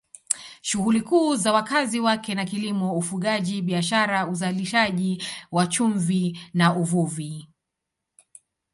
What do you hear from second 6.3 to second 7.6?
na uvuvi.